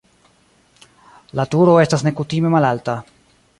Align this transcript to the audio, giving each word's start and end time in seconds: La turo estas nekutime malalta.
La 1.41 1.45
turo 1.53 1.77
estas 1.85 2.07
nekutime 2.09 2.55
malalta. 2.57 2.99